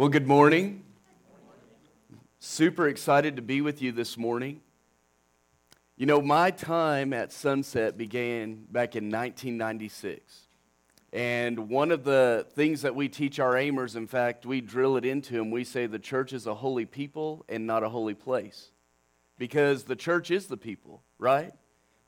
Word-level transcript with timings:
Well, 0.00 0.08
good 0.08 0.26
morning. 0.26 0.82
Super 2.38 2.88
excited 2.88 3.36
to 3.36 3.42
be 3.42 3.60
with 3.60 3.82
you 3.82 3.92
this 3.92 4.16
morning. 4.16 4.62
You 5.98 6.06
know, 6.06 6.22
my 6.22 6.52
time 6.52 7.12
at 7.12 7.34
Sunset 7.34 7.98
began 7.98 8.64
back 8.70 8.96
in 8.96 9.10
1996. 9.10 10.46
And 11.12 11.68
one 11.68 11.90
of 11.90 12.04
the 12.04 12.46
things 12.54 12.80
that 12.80 12.94
we 12.94 13.10
teach 13.10 13.38
our 13.38 13.52
aimers, 13.52 13.94
in 13.94 14.06
fact, 14.06 14.46
we 14.46 14.62
drill 14.62 14.96
it 14.96 15.04
into 15.04 15.34
them, 15.34 15.50
we 15.50 15.64
say 15.64 15.84
the 15.84 15.98
church 15.98 16.32
is 16.32 16.46
a 16.46 16.54
holy 16.54 16.86
people 16.86 17.44
and 17.46 17.66
not 17.66 17.82
a 17.82 17.90
holy 17.90 18.14
place. 18.14 18.70
Because 19.36 19.84
the 19.84 19.96
church 19.96 20.30
is 20.30 20.46
the 20.46 20.56
people, 20.56 21.02
right? 21.18 21.52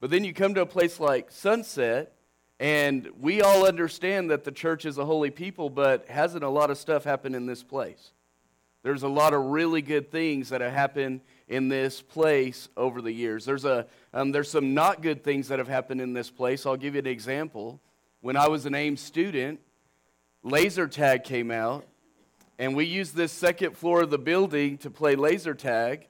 But 0.00 0.09
then 0.09 0.24
you 0.24 0.32
come 0.32 0.54
to 0.54 0.62
a 0.62 0.66
place 0.66 0.98
like 0.98 1.30
Sunset, 1.30 2.14
and 2.62 3.08
we 3.20 3.42
all 3.42 3.66
understand 3.66 4.30
that 4.30 4.44
the 4.44 4.52
church 4.52 4.84
is 4.84 4.96
a 4.96 5.04
holy 5.04 5.30
people, 5.30 5.68
but 5.68 6.06
hasn't 6.06 6.44
a 6.44 6.48
lot 6.48 6.70
of 6.70 6.79
stuff 6.79 7.02
happened 7.02 7.34
in 7.34 7.44
this 7.44 7.64
place? 7.64 8.12
There's 8.84 9.02
a 9.02 9.08
lot 9.08 9.34
of 9.34 9.46
really 9.46 9.82
good 9.82 10.12
things 10.12 10.50
that 10.50 10.61
have 10.61 10.72
happened 10.72 11.22
in 11.48 11.68
this 11.68 12.00
place 12.00 12.68
over 12.76 13.02
the 13.02 13.11
years. 13.11 13.44
There's, 13.44 13.64
a, 13.64 13.88
um, 14.14 14.30
there's 14.30 14.48
some 14.48 14.75
not 14.75 15.02
good 15.02 15.25
things 15.25 15.48
that 15.48 15.58
have 15.58 15.66
happened 15.66 16.00
in 16.00 16.12
this 16.12 16.30
place. 16.30 16.64
I'll 16.64 16.76
give 16.76 16.94
you 16.94 17.00
an 17.00 17.07
example. 17.08 17.80
When 18.21 18.36
I 18.36 18.46
was 18.46 18.64
an 18.64 18.76
AIM 18.76 18.96
student, 18.96 19.58
laser 20.44 20.86
tag 20.86 21.24
came 21.24 21.50
out, 21.50 21.85
and 22.60 22.76
we 22.76 22.85
used 22.85 23.16
this 23.16 23.32
second 23.32 23.76
floor 23.76 24.02
of 24.02 24.10
the 24.10 24.18
building 24.18 24.79
to 24.79 24.88
play 24.88 25.16
laser 25.16 25.54
tag. 25.54 26.07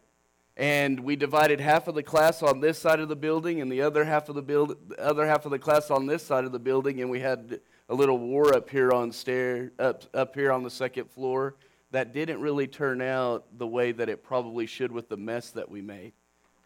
And 0.56 1.00
we 1.00 1.16
divided 1.16 1.60
half 1.60 1.88
of 1.88 1.94
the 1.94 2.02
class 2.02 2.42
on 2.42 2.60
this 2.60 2.78
side 2.78 3.00
of 3.00 3.08
the 3.08 3.16
building 3.16 3.60
and 3.60 3.72
the 3.72 3.82
other 3.82 4.04
half 4.04 4.28
of 4.28 4.34
the 4.34 4.42
build, 4.42 4.76
the 4.88 5.00
other 5.02 5.26
half 5.26 5.46
of 5.46 5.50
the 5.50 5.58
class 5.58 5.90
on 5.90 6.06
this 6.06 6.22
side 6.22 6.44
of 6.44 6.52
the 6.52 6.58
building, 6.58 7.00
and 7.00 7.10
we 7.10 7.20
had 7.20 7.60
a 7.88 7.94
little 7.94 8.18
war 8.18 8.54
up 8.54 8.68
here 8.68 8.92
on 8.92 9.12
stair 9.12 9.72
up, 9.78 10.04
up 10.14 10.34
here 10.34 10.52
on 10.52 10.62
the 10.62 10.70
second 10.70 11.10
floor 11.10 11.56
that 11.90 12.12
didn't 12.12 12.40
really 12.40 12.66
turn 12.66 13.00
out 13.00 13.46
the 13.58 13.66
way 13.66 13.92
that 13.92 14.08
it 14.08 14.22
probably 14.22 14.66
should 14.66 14.92
with 14.92 15.08
the 15.08 15.16
mess 15.16 15.50
that 15.50 15.70
we 15.70 15.80
made. 15.80 16.12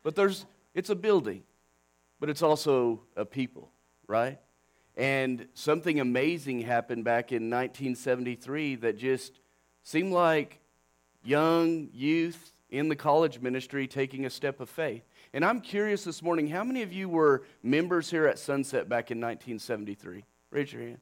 But 0.03 0.17
there's 0.17 0.47
it's 0.75 0.91
a 0.91 0.95
building, 0.97 1.42
but 2.19 2.29
it's 2.29 2.42
also 2.42 3.03
a 3.17 3.25
people, 3.25 3.70
right? 4.07 4.39
And 4.97 5.47
something 5.55 6.01
amazing 6.01 6.62
happened 6.62 7.05
back 7.05 7.31
in 7.31 7.51
1973 7.51 8.77
that 8.77 8.98
just 8.98 9.41
seemed 9.83 10.12
like 10.12 10.61
young 11.23 11.89
youth 11.92 12.53
in 12.70 12.89
the 12.89 12.97
college 12.97 13.41
ministry 13.41 13.86
taking 13.86 14.27
a 14.27 14.31
step 14.31 14.61
of 14.61 14.69
faith. 14.69 15.03
And 15.33 15.45
I'm 15.45 15.61
curious 15.61 16.05
this 16.05 16.22
morning, 16.22 16.48
how 16.48 16.64
many 16.64 16.83
of 16.83 16.92
you 16.92 17.08
were 17.08 17.45
members 17.62 18.11
here 18.11 18.27
at 18.27 18.39
Sunset 18.39 18.89
back 18.89 19.11
in 19.11 19.19
1973? 19.19 20.25
Raise 20.50 20.73
your 20.73 20.83
hand. 20.83 21.00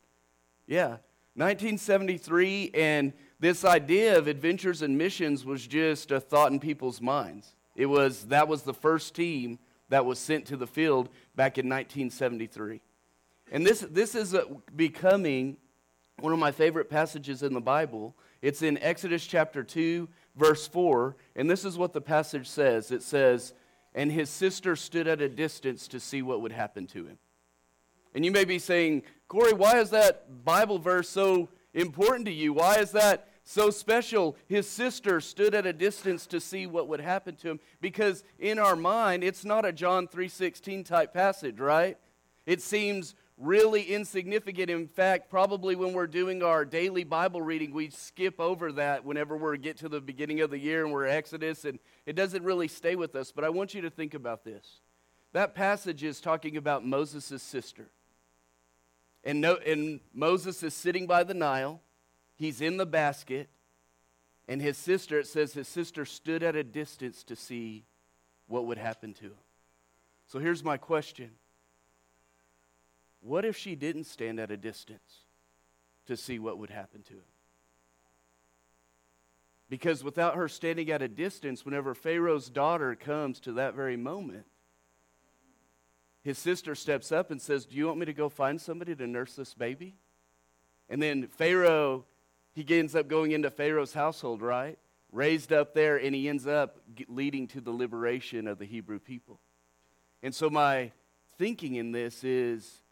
Yeah, 0.66 0.96
1973, 1.36 2.70
and 2.74 3.12
this 3.40 3.64
idea 3.64 4.16
of 4.16 4.28
adventures 4.28 4.82
and 4.82 4.96
missions 4.96 5.44
was 5.44 5.66
just 5.66 6.10
a 6.10 6.20
thought 6.20 6.52
in 6.52 6.60
people's 6.60 7.00
minds. 7.00 7.56
It 7.74 7.86
was 7.86 8.26
that 8.26 8.46
was 8.46 8.62
the 8.62 8.74
first 8.74 9.14
team 9.14 9.58
that 9.88 10.06
was 10.06 10.18
sent 10.18 10.46
to 10.46 10.56
the 10.56 10.66
field 10.66 11.08
back 11.34 11.58
in 11.58 11.68
1973. 11.68 12.80
And 13.52 13.66
this, 13.66 13.80
this 13.80 14.14
is 14.14 14.34
becoming 14.74 15.56
one 16.20 16.32
of 16.32 16.38
my 16.38 16.52
favorite 16.52 16.88
passages 16.88 17.42
in 17.42 17.52
the 17.52 17.60
Bible. 17.60 18.14
It's 18.40 18.62
in 18.62 18.78
Exodus 18.78 19.26
chapter 19.26 19.62
2, 19.62 20.08
verse 20.36 20.66
4. 20.66 21.16
And 21.36 21.50
this 21.50 21.64
is 21.64 21.78
what 21.78 21.92
the 21.92 22.00
passage 22.00 22.48
says 22.48 22.90
it 22.90 23.02
says, 23.02 23.54
And 23.94 24.10
his 24.10 24.30
sister 24.30 24.76
stood 24.76 25.06
at 25.06 25.20
a 25.20 25.28
distance 25.28 25.88
to 25.88 26.00
see 26.00 26.22
what 26.22 26.40
would 26.40 26.52
happen 26.52 26.86
to 26.88 27.06
him. 27.06 27.18
And 28.14 28.24
you 28.24 28.30
may 28.30 28.44
be 28.44 28.58
saying, 28.58 29.02
Corey, 29.26 29.52
why 29.52 29.80
is 29.80 29.90
that 29.90 30.44
Bible 30.44 30.78
verse 30.78 31.08
so 31.08 31.48
important 31.72 32.26
to 32.26 32.32
you? 32.32 32.52
Why 32.52 32.76
is 32.76 32.92
that 32.92 33.28
so 33.42 33.70
special? 33.70 34.36
His 34.46 34.68
sister 34.68 35.20
stood 35.20 35.54
at 35.54 35.66
a 35.66 35.72
distance 35.72 36.26
to 36.28 36.40
see 36.40 36.66
what 36.66 36.88
would 36.88 37.00
happen 37.00 37.34
to 37.36 37.50
him 37.50 37.60
because 37.80 38.22
in 38.38 38.58
our 38.58 38.76
mind 38.76 39.24
it's 39.24 39.44
not 39.44 39.66
a 39.66 39.72
John 39.72 40.06
3:16 40.06 40.84
type 40.84 41.12
passage, 41.12 41.58
right? 41.58 41.98
It 42.46 42.62
seems 42.62 43.14
really 43.36 43.82
insignificant. 43.82 44.70
In 44.70 44.86
fact, 44.86 45.28
probably 45.28 45.74
when 45.74 45.92
we're 45.92 46.06
doing 46.06 46.42
our 46.42 46.64
daily 46.64 47.04
Bible 47.04 47.42
reading, 47.42 47.72
we 47.72 47.90
skip 47.90 48.38
over 48.38 48.72
that 48.72 49.04
whenever 49.04 49.36
we 49.36 49.58
get 49.58 49.78
to 49.78 49.88
the 49.88 50.00
beginning 50.00 50.40
of 50.40 50.50
the 50.50 50.58
year 50.58 50.84
and 50.84 50.92
we're 50.92 51.06
Exodus, 51.06 51.64
and 51.64 51.78
it 52.06 52.14
doesn't 52.14 52.44
really 52.44 52.68
stay 52.68 52.94
with 52.94 53.14
us. 53.16 53.32
But 53.32 53.44
I 53.44 53.48
want 53.48 53.74
you 53.74 53.80
to 53.82 53.90
think 53.90 54.14
about 54.14 54.44
this. 54.44 54.80
That 55.32 55.54
passage 55.54 56.04
is 56.04 56.20
talking 56.20 56.56
about 56.56 56.86
Moses' 56.86 57.42
sister. 57.42 57.90
And, 59.24 59.40
no, 59.40 59.56
and 59.56 60.00
Moses 60.12 60.62
is 60.62 60.74
sitting 60.74 61.06
by 61.06 61.24
the 61.24 61.34
Nile, 61.34 61.80
he's 62.36 62.60
in 62.60 62.76
the 62.76 62.86
basket, 62.86 63.48
and 64.46 64.60
his 64.60 64.76
sister, 64.76 65.18
it 65.18 65.26
says 65.26 65.54
his 65.54 65.66
sister 65.66 66.04
stood 66.04 66.42
at 66.42 66.54
a 66.54 66.62
distance 66.62 67.24
to 67.24 67.34
see 67.34 67.84
what 68.46 68.66
would 68.66 68.78
happen 68.78 69.14
to 69.14 69.24
him. 69.24 69.38
So 70.26 70.38
here's 70.38 70.62
my 70.62 70.76
question 70.76 71.30
what 73.24 73.46
if 73.46 73.56
she 73.56 73.74
didn't 73.74 74.04
stand 74.04 74.38
at 74.38 74.50
a 74.50 74.56
distance 74.56 75.24
to 76.06 76.16
see 76.16 76.38
what 76.38 76.58
would 76.58 76.68
happen 76.68 77.02
to 77.04 77.14
him? 77.14 77.22
Because 79.70 80.04
without 80.04 80.36
her 80.36 80.46
standing 80.46 80.90
at 80.90 81.00
a 81.00 81.08
distance, 81.08 81.64
whenever 81.64 81.94
Pharaoh's 81.94 82.50
daughter 82.50 82.94
comes 82.94 83.40
to 83.40 83.52
that 83.52 83.74
very 83.74 83.96
moment, 83.96 84.44
his 86.22 86.36
sister 86.36 86.74
steps 86.74 87.10
up 87.10 87.30
and 87.30 87.40
says, 87.40 87.64
Do 87.64 87.76
you 87.76 87.86
want 87.86 87.98
me 87.98 88.06
to 88.06 88.12
go 88.12 88.28
find 88.28 88.60
somebody 88.60 88.94
to 88.94 89.06
nurse 89.06 89.34
this 89.34 89.54
baby? 89.54 89.96
And 90.90 91.02
then 91.02 91.26
Pharaoh, 91.26 92.04
he 92.52 92.66
ends 92.68 92.94
up 92.94 93.08
going 93.08 93.32
into 93.32 93.50
Pharaoh's 93.50 93.94
household, 93.94 94.42
right? 94.42 94.78
Raised 95.10 95.50
up 95.50 95.72
there, 95.72 95.96
and 95.96 96.14
he 96.14 96.28
ends 96.28 96.46
up 96.46 96.76
leading 97.08 97.46
to 97.48 97.62
the 97.62 97.70
liberation 97.70 98.46
of 98.46 98.58
the 98.58 98.66
Hebrew 98.66 98.98
people. 98.98 99.40
And 100.22 100.34
so, 100.34 100.50
my 100.50 100.92
thinking 101.38 101.76
in 101.76 101.92
this 101.92 102.22
is 102.22 102.83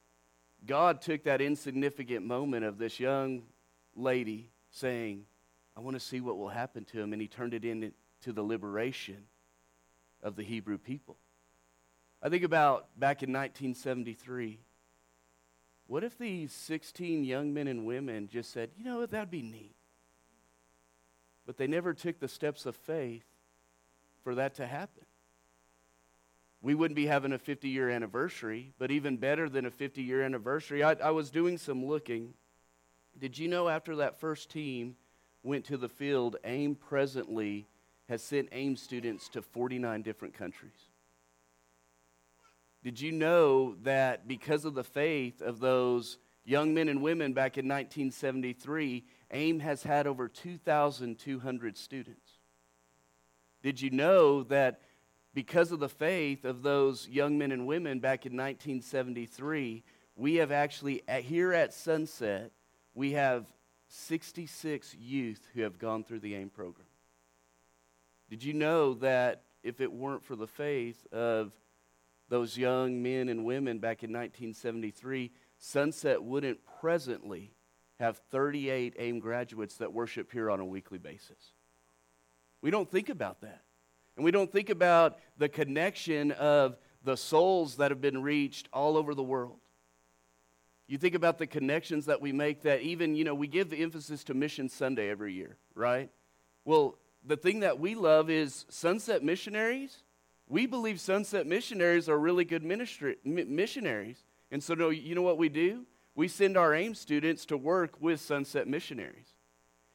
God 0.66 1.00
took 1.00 1.24
that 1.24 1.40
insignificant 1.40 2.24
moment 2.24 2.64
of 2.64 2.78
this 2.78 3.00
young 3.00 3.42
lady 3.96 4.50
saying, 4.70 5.24
I 5.76 5.80
want 5.80 5.94
to 5.94 6.00
see 6.00 6.20
what 6.20 6.38
will 6.38 6.48
happen 6.48 6.84
to 6.86 7.00
him, 7.00 7.12
and 7.12 7.20
he 7.20 7.28
turned 7.28 7.54
it 7.54 7.64
into 7.64 7.92
the 8.26 8.42
liberation 8.42 9.24
of 10.22 10.36
the 10.36 10.42
Hebrew 10.42 10.78
people. 10.78 11.16
I 12.22 12.28
think 12.28 12.44
about 12.44 12.88
back 12.98 13.22
in 13.22 13.32
1973. 13.32 14.60
What 15.88 16.04
if 16.04 16.16
these 16.16 16.52
16 16.52 17.24
young 17.24 17.52
men 17.52 17.66
and 17.66 17.84
women 17.84 18.28
just 18.28 18.52
said, 18.52 18.70
you 18.76 18.84
know, 18.84 19.04
that'd 19.04 19.30
be 19.30 19.42
neat? 19.42 19.74
But 21.44 21.56
they 21.56 21.66
never 21.66 21.92
took 21.92 22.20
the 22.20 22.28
steps 22.28 22.66
of 22.66 22.76
faith 22.76 23.24
for 24.22 24.36
that 24.36 24.54
to 24.54 24.66
happen 24.66 25.04
we 26.62 26.76
wouldn't 26.76 26.96
be 26.96 27.06
having 27.06 27.32
a 27.32 27.38
50 27.38 27.68
year 27.68 27.90
anniversary, 27.90 28.72
but 28.78 28.90
even 28.90 29.16
better 29.16 29.48
than 29.48 29.66
a 29.66 29.70
50 29.70 30.00
year 30.00 30.22
anniversary, 30.22 30.82
I, 30.82 30.92
I, 30.92 31.10
was 31.10 31.30
doing 31.30 31.58
some 31.58 31.84
looking. 31.84 32.34
Did 33.18 33.36
you 33.36 33.48
know 33.48 33.68
after 33.68 33.96
that 33.96 34.20
first 34.20 34.48
team 34.48 34.96
went 35.42 35.64
to 35.66 35.76
the 35.76 35.88
field, 35.88 36.36
AIM 36.44 36.76
presently 36.76 37.66
has 38.08 38.22
sent 38.22 38.48
AIM 38.52 38.76
students 38.76 39.28
to 39.30 39.42
49 39.42 40.02
different 40.02 40.34
countries? 40.34 40.88
Did 42.84 43.00
you 43.00 43.12
know 43.12 43.74
that 43.82 44.28
because 44.28 44.64
of 44.64 44.74
the 44.74 44.84
faith 44.84 45.42
of 45.42 45.58
those 45.58 46.18
young 46.44 46.74
men 46.74 46.88
and 46.88 47.02
women 47.02 47.32
back 47.32 47.58
in 47.58 47.66
1973, 47.66 49.04
AIM 49.32 49.60
has 49.60 49.82
had 49.82 50.06
over 50.06 50.28
2,200 50.28 51.76
students? 51.76 52.30
Did 53.62 53.80
you 53.80 53.90
know 53.90 54.42
that 54.44 54.80
because 55.34 55.72
of 55.72 55.80
the 55.80 55.88
faith 55.88 56.44
of 56.44 56.62
those 56.62 57.08
young 57.08 57.38
men 57.38 57.52
and 57.52 57.66
women 57.66 58.00
back 58.00 58.26
in 58.26 58.32
1973, 58.32 59.82
we 60.16 60.34
have 60.36 60.52
actually, 60.52 61.02
at, 61.08 61.22
here 61.22 61.52
at 61.52 61.72
Sunset, 61.72 62.52
we 62.94 63.12
have 63.12 63.46
66 63.88 64.94
youth 64.94 65.46
who 65.54 65.62
have 65.62 65.78
gone 65.78 66.04
through 66.04 66.20
the 66.20 66.34
AIM 66.34 66.50
program. 66.50 66.86
Did 68.28 68.44
you 68.44 68.54
know 68.54 68.94
that 68.94 69.42
if 69.62 69.80
it 69.80 69.92
weren't 69.92 70.24
for 70.24 70.36
the 70.36 70.46
faith 70.46 71.06
of 71.12 71.52
those 72.28 72.56
young 72.56 73.02
men 73.02 73.28
and 73.28 73.44
women 73.44 73.78
back 73.78 74.02
in 74.02 74.10
1973, 74.10 75.30
Sunset 75.58 76.22
wouldn't 76.22 76.58
presently 76.80 77.52
have 77.98 78.18
38 78.30 78.96
AIM 78.98 79.20
graduates 79.20 79.76
that 79.76 79.92
worship 79.92 80.32
here 80.32 80.50
on 80.50 80.60
a 80.60 80.64
weekly 80.64 80.98
basis? 80.98 81.52
We 82.60 82.70
don't 82.70 82.90
think 82.90 83.08
about 83.08 83.42
that. 83.42 83.62
And 84.16 84.24
we 84.24 84.30
don't 84.30 84.50
think 84.50 84.70
about 84.70 85.18
the 85.38 85.48
connection 85.48 86.32
of 86.32 86.76
the 87.04 87.16
souls 87.16 87.76
that 87.76 87.90
have 87.90 88.00
been 88.00 88.22
reached 88.22 88.68
all 88.72 88.96
over 88.96 89.14
the 89.14 89.22
world. 89.22 89.58
You 90.86 90.98
think 90.98 91.14
about 91.14 91.38
the 91.38 91.46
connections 91.46 92.06
that 92.06 92.20
we 92.20 92.32
make 92.32 92.62
that 92.62 92.82
even, 92.82 93.14
you 93.14 93.24
know, 93.24 93.34
we 93.34 93.46
give 93.46 93.70
the 93.70 93.82
emphasis 93.82 94.24
to 94.24 94.34
Mission 94.34 94.68
Sunday 94.68 95.08
every 95.08 95.32
year, 95.32 95.56
right? 95.74 96.10
Well, 96.64 96.98
the 97.24 97.36
thing 97.36 97.60
that 97.60 97.78
we 97.78 97.94
love 97.94 98.28
is 98.28 98.66
Sunset 98.68 99.22
Missionaries. 99.22 100.02
We 100.48 100.66
believe 100.66 101.00
Sunset 101.00 101.46
Missionaries 101.46 102.08
are 102.08 102.18
really 102.18 102.44
good 102.44 102.62
ministry, 102.62 103.16
missionaries. 103.24 104.18
And 104.50 104.62
so, 104.62 104.90
you 104.90 105.14
know 105.14 105.22
what 105.22 105.38
we 105.38 105.48
do? 105.48 105.86
We 106.14 106.28
send 106.28 106.58
our 106.58 106.74
AIM 106.74 106.94
students 106.94 107.46
to 107.46 107.56
work 107.56 107.94
with 108.00 108.20
Sunset 108.20 108.68
Missionaries. 108.68 109.34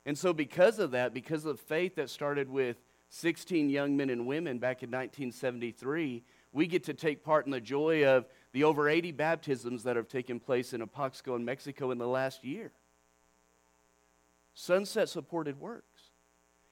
And 0.06 0.18
so, 0.18 0.34
because 0.34 0.80
of 0.80 0.92
that, 0.92 1.14
because 1.14 1.46
of 1.46 1.60
faith 1.60 1.96
that 1.96 2.10
started 2.10 2.50
with 2.50 2.78
16 3.10 3.70
young 3.70 3.96
men 3.96 4.10
and 4.10 4.28
women 4.28 4.60
back 4.60 4.84
in 4.84 4.90
1973, 4.90 6.24
we 6.52 6.68
get 6.68 6.84
to 6.86 6.94
take 6.94 7.24
part 7.24 7.46
in 7.46 7.52
the 7.52 7.62
joy 7.62 8.06
of 8.06 8.26
the 8.52 8.64
over 8.64 8.90
80 8.90 9.12
baptisms 9.12 9.84
that 9.84 9.96
have 9.96 10.08
taken 10.08 10.40
place 10.40 10.74
in 10.74 10.82
Apaxco 10.82 11.36
and 11.36 11.46
Mexico 11.46 11.92
in 11.92 11.98
the 11.98 12.08
last 12.08 12.44
year. 12.44 12.72
Sunset 14.54 15.10
supported 15.10 15.60
works. 15.60 16.12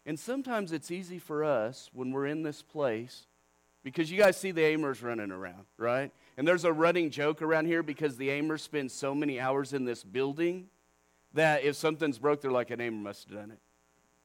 And 0.05 0.19
sometimes 0.19 0.71
it's 0.71 0.91
easy 0.91 1.19
for 1.19 1.43
us 1.43 1.89
when 1.93 2.11
we're 2.11 2.27
in 2.27 2.43
this 2.43 2.61
place 2.61 3.27
because 3.83 4.11
you 4.11 4.17
guys 4.17 4.37
see 4.37 4.51
the 4.51 4.63
Amers 4.63 5.01
running 5.01 5.31
around, 5.31 5.65
right? 5.77 6.11
And 6.37 6.47
there's 6.47 6.63
a 6.63 6.73
running 6.73 7.11
joke 7.11 7.41
around 7.41 7.65
here 7.65 7.83
because 7.83 8.17
the 8.17 8.31
Amers 8.31 8.61
spend 8.61 8.91
so 8.91 9.15
many 9.15 9.39
hours 9.39 9.73
in 9.73 9.85
this 9.85 10.03
building 10.03 10.67
that 11.33 11.63
if 11.63 11.75
something's 11.75 12.17
broke, 12.17 12.41
they're 12.41 12.51
like, 12.51 12.71
an 12.71 12.81
Amer 12.81 12.97
must 12.97 13.29
have 13.29 13.37
done 13.37 13.51
it. 13.51 13.59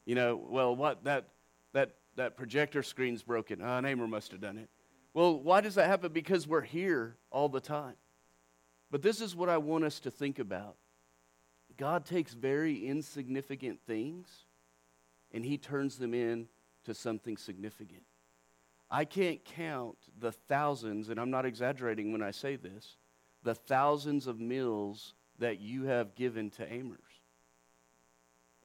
You 0.07 0.15
know, 0.15 0.41
well, 0.49 0.75
what 0.75 1.05
that 1.05 1.29
that 1.73 1.95
that 2.21 2.37
projector 2.37 2.83
screen's 2.83 3.23
broken. 3.23 3.61
Ah, 3.63 3.79
an 3.79 3.87
Amer 3.87 4.07
must 4.07 4.31
have 4.33 4.43
done 4.43 4.59
it. 4.59 4.69
Well, 5.15 5.41
why 5.41 5.63
does 5.63 5.77
that 5.77 5.87
happen? 5.87 6.13
Because 6.13 6.47
we're 6.47 6.61
here 6.61 7.17
all 7.31 7.49
the 7.49 7.61
time. 7.61 7.95
But 8.91 9.01
this 9.01 9.23
is 9.23 9.35
what 9.35 9.49
I 9.49 9.57
want 9.57 9.85
us 9.85 10.01
to 10.01 10.11
think 10.11 10.39
about. 10.39 10.77
God 11.79 12.05
takes 12.05 12.35
very 12.35 12.87
insignificant 12.87 13.81
things 13.87 14.45
and 15.33 15.43
he 15.43 15.57
turns 15.57 15.97
them 15.97 16.13
into 16.13 16.93
something 16.93 17.39
significant. 17.39 18.03
I 18.91 19.07
can't 19.07 19.43
count 19.43 19.97
the 20.19 20.33
thousands, 20.33 21.09
and 21.09 21.19
I'm 21.19 21.31
not 21.31 21.47
exaggerating 21.47 22.13
when 22.13 22.23
I 22.23 22.33
say 22.33 22.57
this, 22.57 22.97
the 23.45 23.55
thousands 23.55 24.27
of 24.27 24.41
meals 24.41 25.15
that 25.39 25.61
you 25.61 25.85
have 25.85 26.17
given 26.17 26.51
to 26.51 26.71
Amers. 26.71 26.99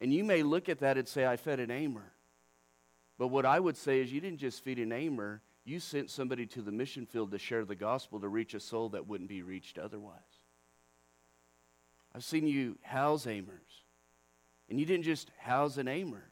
And 0.01 0.11
you 0.11 0.25
may 0.25 0.43
look 0.43 0.67
at 0.67 0.79
that 0.79 0.97
and 0.97 1.07
say, 1.07 1.25
I 1.25 1.37
fed 1.37 1.61
an 1.61 1.71
Amer. 1.71 2.11
But 3.17 3.27
what 3.27 3.45
I 3.45 3.59
would 3.59 3.77
say 3.77 4.01
is, 4.01 4.11
you 4.11 4.19
didn't 4.19 4.39
just 4.39 4.63
feed 4.63 4.79
an 4.79 4.91
Amer, 4.91 5.41
you 5.63 5.79
sent 5.79 6.09
somebody 6.09 6.45
to 6.47 6.61
the 6.61 6.71
mission 6.71 7.05
field 7.05 7.31
to 7.31 7.39
share 7.39 7.65
the 7.65 7.75
gospel 7.75 8.19
to 8.19 8.27
reach 8.27 8.53
a 8.53 8.59
soul 8.59 8.89
that 8.89 9.07
wouldn't 9.07 9.29
be 9.29 9.41
reached 9.41 9.77
otherwise. 9.77 10.19
I've 12.13 12.23
seen 12.23 12.47
you 12.47 12.77
house 12.81 13.25
Amers. 13.27 13.83
And 14.69 14.79
you 14.79 14.85
didn't 14.85 15.03
just 15.03 15.31
house 15.39 15.77
an 15.77 15.87
Amer. 15.87 16.31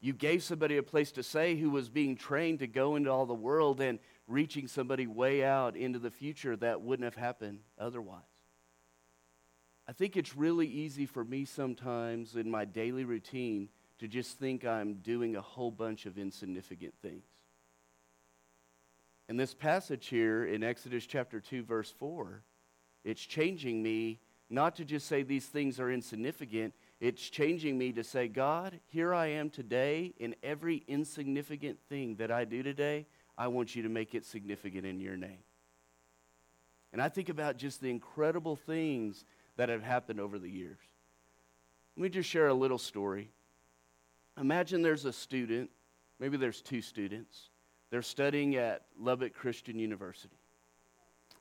You 0.00 0.12
gave 0.12 0.42
somebody 0.42 0.76
a 0.76 0.82
place 0.82 1.12
to 1.12 1.22
stay 1.22 1.56
who 1.56 1.70
was 1.70 1.88
being 1.88 2.16
trained 2.16 2.58
to 2.58 2.66
go 2.66 2.96
into 2.96 3.10
all 3.10 3.26
the 3.26 3.34
world 3.34 3.80
and 3.80 3.98
reaching 4.26 4.66
somebody 4.66 5.06
way 5.06 5.44
out 5.44 5.76
into 5.76 5.98
the 5.98 6.10
future 6.10 6.56
that 6.56 6.80
wouldn't 6.80 7.04
have 7.04 7.14
happened 7.14 7.60
otherwise. 7.78 8.22
I 9.86 9.92
think 9.92 10.16
it's 10.16 10.36
really 10.36 10.66
easy 10.66 11.06
for 11.06 11.24
me 11.24 11.44
sometimes 11.44 12.36
in 12.36 12.50
my 12.50 12.64
daily 12.64 13.04
routine 13.04 13.68
to 14.02 14.08
just 14.08 14.36
think 14.36 14.64
I'm 14.64 14.94
doing 14.94 15.36
a 15.36 15.40
whole 15.40 15.70
bunch 15.70 16.06
of 16.06 16.18
insignificant 16.18 16.92
things. 17.02 17.22
In 19.28 19.36
this 19.36 19.54
passage 19.54 20.08
here 20.08 20.44
in 20.44 20.64
Exodus 20.64 21.06
chapter 21.06 21.38
2, 21.38 21.62
verse 21.62 21.94
4, 22.00 22.42
it's 23.04 23.20
changing 23.24 23.80
me 23.80 24.18
not 24.50 24.74
to 24.74 24.84
just 24.84 25.06
say 25.06 25.22
these 25.22 25.46
things 25.46 25.78
are 25.78 25.88
insignificant, 25.88 26.74
it's 26.98 27.22
changing 27.30 27.78
me 27.78 27.92
to 27.92 28.02
say, 28.02 28.26
God, 28.26 28.80
here 28.88 29.14
I 29.14 29.28
am 29.28 29.50
today, 29.50 30.14
in 30.18 30.34
every 30.42 30.82
insignificant 30.88 31.78
thing 31.88 32.16
that 32.16 32.32
I 32.32 32.44
do 32.44 32.64
today, 32.64 33.06
I 33.38 33.46
want 33.46 33.76
you 33.76 33.84
to 33.84 33.88
make 33.88 34.16
it 34.16 34.24
significant 34.24 34.84
in 34.84 34.98
your 34.98 35.16
name. 35.16 35.44
And 36.92 37.00
I 37.00 37.08
think 37.08 37.28
about 37.28 37.56
just 37.56 37.80
the 37.80 37.90
incredible 37.90 38.56
things 38.56 39.24
that 39.56 39.68
have 39.68 39.84
happened 39.84 40.18
over 40.18 40.40
the 40.40 40.50
years. 40.50 40.80
Let 41.96 42.02
me 42.02 42.08
just 42.08 42.28
share 42.28 42.48
a 42.48 42.54
little 42.54 42.78
story. 42.78 43.30
Imagine 44.40 44.82
there's 44.82 45.04
a 45.04 45.12
student, 45.12 45.70
maybe 46.18 46.36
there's 46.36 46.60
two 46.60 46.82
students, 46.82 47.50
they're 47.90 48.02
studying 48.02 48.56
at 48.56 48.86
Lubbock 48.98 49.34
Christian 49.34 49.78
University. 49.78 50.36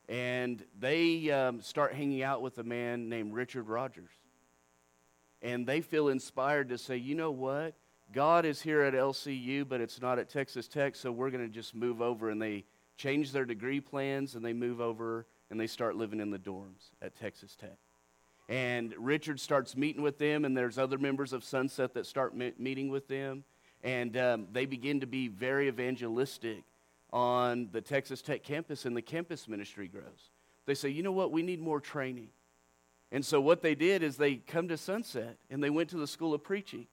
And 0.10 0.64
they 0.78 1.32
um, 1.32 1.62
start 1.62 1.94
hanging 1.94 2.22
out 2.22 2.42
with 2.42 2.58
a 2.58 2.64
man 2.64 3.08
named 3.08 3.34
Richard 3.34 3.70
Rogers 3.70 4.12
and 5.42 5.66
they 5.66 5.82
feel 5.82 6.10
inspired 6.10 6.70
to 6.70 6.78
say, 6.78 6.98
you 6.98 7.16
know 7.16 7.32
what? 7.32 7.74
God 8.14 8.46
is 8.46 8.62
here 8.62 8.82
at 8.82 8.94
LCU, 8.94 9.68
but 9.68 9.82
it's 9.82 10.02
not 10.02 10.20
at 10.20 10.30
Texas 10.30 10.68
Tech, 10.68 10.96
so 10.96 11.12
we're 11.12 11.32
going 11.32 11.48
to 11.48 11.54
just 11.54 11.74
move 11.74 12.02
over. 12.02 12.30
And 12.30 12.42
they 12.42 12.66
change 12.98 13.32
their 13.32 13.46
degree 13.46 13.80
plans 13.80 14.36
and 14.36 14.46
they 14.46 14.54
move 14.54 14.82
over 14.82 15.26
and 15.50 15.60
they 15.60 15.68
start 15.68 15.96
living 15.96 16.20
in 16.20 16.30
the 16.30 16.38
dorms 16.38 16.92
at 17.02 17.16
Texas 17.16 17.56
Tech. 17.56 17.78
And 18.52 18.94
Richard 18.98 19.40
starts 19.40 19.78
meeting 19.78 20.02
with 20.02 20.18
them, 20.18 20.44
and 20.44 20.58
there's 20.58 20.78
other 20.78 20.98
members 20.98 21.32
of 21.32 21.42
Sunset 21.42 21.94
that 21.94 22.06
start 22.06 22.36
me- 22.36 22.52
meeting 22.58 22.90
with 22.90 23.08
them. 23.08 23.46
And 23.82 24.18
um, 24.18 24.48
they 24.52 24.66
begin 24.66 25.00
to 25.00 25.08
be 25.08 25.30
very 25.30 25.70
evangelistic 25.70 26.66
on 27.14 27.70
the 27.72 27.80
Texas 27.80 28.22
Tech 28.22 28.44
campus, 28.44 28.84
and 28.84 28.96
the 28.96 29.02
campus 29.02 29.48
ministry 29.48 29.88
grows. 29.88 30.32
They 30.66 30.74
say, 30.76 30.90
you 30.90 31.02
know 31.02 31.14
what? 31.14 31.32
We 31.32 31.44
need 31.44 31.62
more 31.62 31.80
training. 31.80 32.28
And 33.14 33.26
so 33.26 33.40
what 33.40 33.62
they 33.62 33.74
did 33.74 34.04
is 34.04 34.18
they 34.18 34.36
come 34.36 34.68
to 34.68 34.76
Sunset 34.76 35.38
and 35.50 35.64
they 35.64 35.70
went 35.70 35.90
to 35.92 35.98
the 35.98 36.06
school 36.06 36.34
of 36.34 36.44
preaching. 36.44 36.88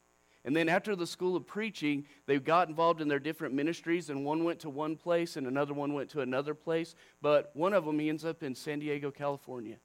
And 0.44 0.54
then 0.54 0.68
after 0.68 0.94
the 0.94 1.08
school 1.08 1.34
of 1.34 1.44
preaching, 1.44 2.06
they 2.26 2.38
got 2.38 2.68
involved 2.68 3.00
in 3.00 3.08
their 3.08 3.18
different 3.18 3.54
ministries, 3.54 4.10
and 4.10 4.24
one 4.24 4.44
went 4.44 4.60
to 4.60 4.70
one 4.70 4.94
place 4.94 5.36
and 5.36 5.48
another 5.48 5.74
one 5.74 5.92
went 5.92 6.08
to 6.10 6.20
another 6.20 6.54
place. 6.54 6.94
But 7.20 7.50
one 7.54 7.72
of 7.72 7.84
them, 7.84 7.98
he 7.98 8.08
ends 8.08 8.24
up 8.24 8.44
in 8.44 8.54
San 8.54 8.78
Diego, 8.78 9.10
California. 9.10 9.78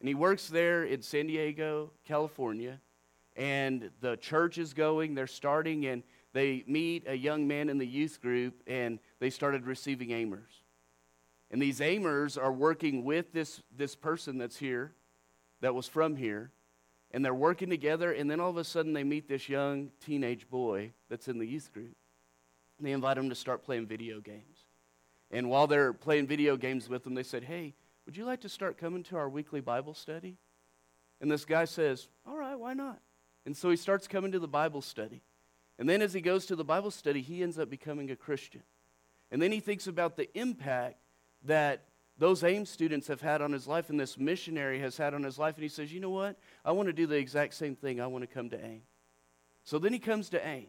And 0.00 0.08
he 0.08 0.14
works 0.14 0.48
there 0.48 0.84
in 0.84 1.02
San 1.02 1.26
Diego, 1.26 1.90
California. 2.06 2.80
And 3.36 3.90
the 4.00 4.16
church 4.16 4.58
is 4.58 4.72
going, 4.72 5.14
they're 5.14 5.26
starting, 5.26 5.86
and 5.86 6.02
they 6.32 6.64
meet 6.66 7.04
a 7.06 7.16
young 7.16 7.46
man 7.46 7.68
in 7.68 7.78
the 7.78 7.86
youth 7.86 8.20
group, 8.20 8.62
and 8.66 8.98
they 9.18 9.30
started 9.30 9.66
receiving 9.66 10.10
Amers. 10.10 10.62
And 11.50 11.60
these 11.60 11.80
Amers 11.80 12.38
are 12.38 12.52
working 12.52 13.04
with 13.04 13.32
this, 13.32 13.62
this 13.76 13.94
person 13.94 14.38
that's 14.38 14.56
here 14.56 14.92
that 15.60 15.74
was 15.74 15.86
from 15.86 16.16
here, 16.16 16.50
and 17.10 17.24
they're 17.24 17.34
working 17.34 17.68
together, 17.68 18.12
and 18.12 18.30
then 18.30 18.40
all 18.40 18.50
of 18.50 18.56
a 18.56 18.64
sudden 18.64 18.92
they 18.92 19.04
meet 19.04 19.28
this 19.28 19.48
young 19.48 19.90
teenage 20.04 20.48
boy 20.48 20.92
that's 21.08 21.28
in 21.28 21.38
the 21.38 21.46
youth 21.46 21.72
group. 21.72 21.96
And 22.78 22.86
they 22.86 22.92
invite 22.92 23.18
him 23.18 23.28
to 23.28 23.34
start 23.34 23.64
playing 23.64 23.86
video 23.86 24.20
games. 24.20 24.64
And 25.30 25.50
while 25.50 25.66
they're 25.66 25.92
playing 25.92 26.26
video 26.26 26.56
games 26.56 26.88
with 26.88 27.04
them, 27.04 27.14
they 27.14 27.22
said, 27.22 27.44
Hey, 27.44 27.74
would 28.10 28.16
you 28.16 28.24
like 28.24 28.40
to 28.40 28.48
start 28.48 28.76
coming 28.76 29.04
to 29.04 29.16
our 29.16 29.28
weekly 29.28 29.60
Bible 29.60 29.94
study? 29.94 30.36
And 31.20 31.30
this 31.30 31.44
guy 31.44 31.64
says, 31.64 32.08
All 32.26 32.36
right, 32.36 32.58
why 32.58 32.74
not? 32.74 32.98
And 33.46 33.56
so 33.56 33.70
he 33.70 33.76
starts 33.76 34.08
coming 34.08 34.32
to 34.32 34.40
the 34.40 34.48
Bible 34.48 34.82
study. 34.82 35.22
And 35.78 35.88
then 35.88 36.02
as 36.02 36.12
he 36.12 36.20
goes 36.20 36.44
to 36.46 36.56
the 36.56 36.64
Bible 36.64 36.90
study, 36.90 37.20
he 37.20 37.40
ends 37.40 37.56
up 37.56 37.70
becoming 37.70 38.10
a 38.10 38.16
Christian. 38.16 38.64
And 39.30 39.40
then 39.40 39.52
he 39.52 39.60
thinks 39.60 39.86
about 39.86 40.16
the 40.16 40.28
impact 40.36 40.96
that 41.44 41.84
those 42.18 42.42
AIM 42.42 42.66
students 42.66 43.06
have 43.06 43.20
had 43.20 43.42
on 43.42 43.52
his 43.52 43.68
life 43.68 43.90
and 43.90 44.00
this 44.00 44.18
missionary 44.18 44.80
has 44.80 44.96
had 44.96 45.14
on 45.14 45.22
his 45.22 45.38
life. 45.38 45.54
And 45.54 45.62
he 45.62 45.68
says, 45.68 45.92
You 45.92 46.00
know 46.00 46.10
what? 46.10 46.36
I 46.64 46.72
want 46.72 46.88
to 46.88 46.92
do 46.92 47.06
the 47.06 47.14
exact 47.14 47.54
same 47.54 47.76
thing. 47.76 48.00
I 48.00 48.08
want 48.08 48.28
to 48.28 48.34
come 48.34 48.50
to 48.50 48.56
AIM. 48.56 48.82
So 49.62 49.78
then 49.78 49.92
he 49.92 50.00
comes 50.00 50.30
to 50.30 50.44
AIM. 50.44 50.66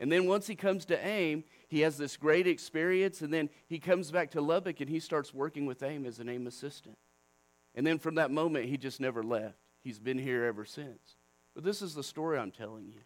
And 0.00 0.10
then 0.10 0.26
once 0.26 0.46
he 0.46 0.54
comes 0.54 0.86
to 0.86 1.06
AIM, 1.06 1.44
he 1.68 1.80
has 1.80 1.96
this 1.96 2.16
great 2.16 2.46
experience. 2.46 3.20
And 3.20 3.32
then 3.32 3.50
he 3.66 3.78
comes 3.78 4.10
back 4.10 4.32
to 4.32 4.40
Lubbock 4.40 4.80
and 4.80 4.90
he 4.90 4.98
starts 4.98 5.32
working 5.32 5.66
with 5.66 5.82
AIM 5.82 6.06
as 6.06 6.18
an 6.18 6.28
AIM 6.28 6.46
assistant. 6.46 6.98
And 7.74 7.86
then 7.86 7.98
from 7.98 8.16
that 8.16 8.30
moment, 8.30 8.66
he 8.66 8.76
just 8.76 9.00
never 9.00 9.22
left. 9.22 9.58
He's 9.82 10.00
been 10.00 10.18
here 10.18 10.44
ever 10.44 10.64
since. 10.64 11.16
But 11.54 11.64
this 11.64 11.82
is 11.82 11.94
the 11.94 12.02
story 12.02 12.38
I'm 12.38 12.50
telling 12.50 12.86
you. 12.88 13.00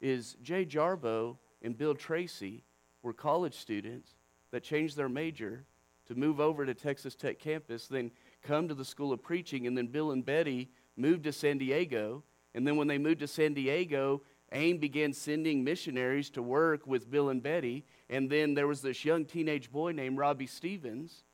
Is 0.00 0.36
Jay 0.42 0.64
Jarbo 0.64 1.36
and 1.62 1.76
Bill 1.76 1.94
Tracy 1.94 2.64
were 3.02 3.12
college 3.12 3.54
students 3.54 4.14
that 4.50 4.62
changed 4.62 4.96
their 4.96 5.08
major 5.08 5.64
to 6.06 6.14
move 6.14 6.40
over 6.40 6.64
to 6.64 6.74
Texas 6.74 7.14
Tech 7.14 7.38
campus, 7.38 7.86
then 7.86 8.10
come 8.42 8.66
to 8.68 8.74
the 8.74 8.84
School 8.84 9.12
of 9.12 9.22
Preaching, 9.22 9.66
and 9.66 9.76
then 9.76 9.86
Bill 9.86 10.12
and 10.12 10.24
Betty 10.24 10.70
moved 10.96 11.24
to 11.24 11.32
San 11.32 11.58
Diego. 11.58 12.24
And 12.54 12.66
then 12.66 12.76
when 12.76 12.88
they 12.88 12.98
moved 12.98 13.20
to 13.20 13.28
San 13.28 13.52
Diego, 13.52 14.22
AIM 14.52 14.78
began 14.78 15.12
sending 15.12 15.62
missionaries 15.62 16.30
to 16.30 16.42
work 16.42 16.86
with 16.86 17.10
Bill 17.10 17.28
and 17.28 17.42
Betty. 17.42 17.84
And 18.08 18.30
then 18.30 18.54
there 18.54 18.66
was 18.66 18.80
this 18.80 19.04
young 19.04 19.24
teenage 19.24 19.70
boy 19.70 19.92
named 19.92 20.18
Robbie 20.18 20.46
Stevens 20.46 21.24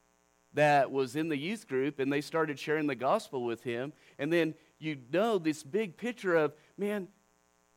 that 0.54 0.90
was 0.90 1.16
in 1.16 1.28
the 1.28 1.36
youth 1.36 1.68
group, 1.68 1.98
and 1.98 2.12
they 2.12 2.20
started 2.20 2.58
sharing 2.58 2.86
the 2.86 2.94
gospel 2.94 3.44
with 3.44 3.62
him. 3.62 3.92
And 4.18 4.32
then 4.32 4.54
you 4.78 4.98
know 5.12 5.38
this 5.38 5.62
big 5.62 5.96
picture 5.96 6.34
of, 6.34 6.54
man, 6.78 7.08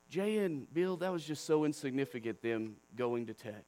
Jay 0.09 0.37
and 0.37 0.71
Bill, 0.73 0.97
that 0.97 1.11
was 1.11 1.23
just 1.23 1.45
so 1.45 1.65
insignificant, 1.65 2.41
them 2.41 2.75
going 2.95 3.25
to 3.27 3.33
Tech. 3.33 3.65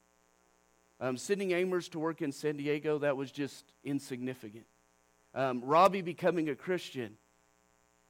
Um, 1.02 1.18
sending 1.18 1.52
Amers 1.52 1.90
to 1.90 2.00
work 2.00 2.22
in 2.22 2.32
San 2.32 2.58
Diego, 2.58 3.00
that 3.00 3.16
was 3.18 3.32
just 3.32 3.66
insignificant. 3.84 4.66
Um, 5.34 5.62
Robbie 5.64 6.02
becoming 6.02 6.50
a 6.50 6.56
Christian, 6.56 7.16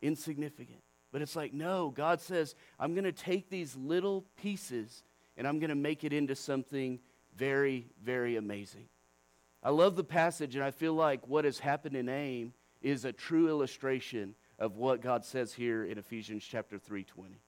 insignificant. 0.02 0.82
But 1.12 1.22
it's 1.22 1.36
like, 1.36 1.54
no, 1.54 1.90
God 1.90 2.22
says, 2.22 2.56
I'm 2.80 2.94
going 2.94 3.06
to 3.06 3.12
take 3.12 3.50
these 3.50 3.76
little 3.76 4.26
pieces 4.38 5.04
and 5.38 5.48
I'm 5.48 5.60
going 5.60 5.70
to 5.70 5.76
make 5.76 6.04
it 6.04 6.14
into 6.14 6.36
something 6.36 7.00
very, 7.36 7.88
very 8.04 8.36
amazing. 8.36 8.90
I 9.64 9.72
love 9.72 9.96
the 9.96 10.04
passage, 10.04 10.56
and 10.56 10.64
I 10.64 10.72
feel 10.72 10.94
like 10.94 11.28
what 11.28 11.46
has 11.46 11.60
happened 11.60 11.96
in 11.96 12.10
AIM 12.10 12.54
is 12.82 13.06
a 13.06 13.12
true 13.12 13.48
illustration 13.48 14.36
of 14.58 14.78
what 14.78 15.02
God 15.02 15.26
says 15.26 15.54
here 15.54 15.84
in 15.84 15.98
Ephesians 15.98 16.46
chapter 16.46 16.78
3:20. 16.78 17.40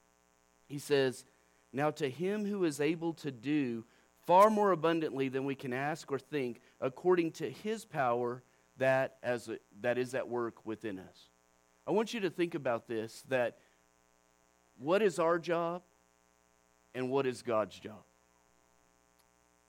He 0.66 0.78
says, 0.78 1.24
Now 1.72 1.90
to 1.92 2.08
him 2.08 2.44
who 2.46 2.64
is 2.64 2.80
able 2.80 3.12
to 3.14 3.30
do 3.30 3.84
far 4.26 4.50
more 4.50 4.72
abundantly 4.72 5.28
than 5.28 5.44
we 5.44 5.54
can 5.54 5.72
ask 5.72 6.10
or 6.10 6.18
think, 6.18 6.60
according 6.80 7.32
to 7.32 7.50
his 7.50 7.84
power 7.84 8.42
that, 8.78 9.16
as 9.22 9.48
a, 9.48 9.58
that 9.80 9.98
is 9.98 10.14
at 10.14 10.28
work 10.28 10.64
within 10.64 10.98
us. 10.98 11.28
I 11.86 11.90
want 11.90 12.14
you 12.14 12.20
to 12.20 12.30
think 12.30 12.54
about 12.54 12.86
this 12.86 13.24
that 13.28 13.58
what 14.78 15.02
is 15.02 15.18
our 15.18 15.38
job 15.38 15.82
and 16.94 17.10
what 17.10 17.26
is 17.26 17.42
God's 17.42 17.78
job? 17.78 18.02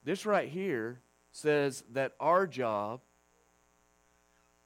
This 0.03 0.25
right 0.25 0.49
here 0.49 0.99
says 1.31 1.83
that 1.93 2.13
our 2.19 2.45
job 2.45 3.01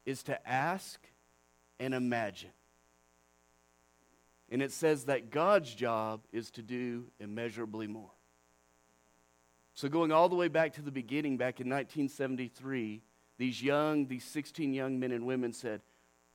is 0.05 0.23
to 0.23 0.49
ask 0.49 0.99
and 1.79 1.93
imagine. 1.93 2.49
And 4.49 4.61
it 4.61 4.71
says 4.71 5.05
that 5.05 5.29
God's 5.29 5.73
job 5.73 6.21
is 6.31 6.49
to 6.51 6.61
do 6.61 7.05
immeasurably 7.19 7.87
more. 7.87 8.11
So, 9.73 9.89
going 9.89 10.11
all 10.11 10.29
the 10.29 10.35
way 10.35 10.47
back 10.47 10.73
to 10.73 10.81
the 10.81 10.91
beginning, 10.91 11.37
back 11.37 11.59
in 11.59 11.69
1973, 11.69 13.03
these 13.37 13.61
young, 13.61 14.07
these 14.07 14.23
16 14.23 14.73
young 14.73 14.99
men 14.99 15.11
and 15.11 15.27
women 15.27 15.53
said, 15.53 15.81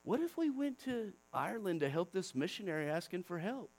What 0.05 0.21
if 0.21 0.37
we 0.37 0.51
went 0.51 0.81
to 0.85 1.13
Ireland 1.33 1.81
to 1.81 1.89
help 1.89 2.13
this 2.13 2.35
missionary 2.35 2.89
asking 2.89 3.23
for 3.23 3.39
help? 3.39 3.71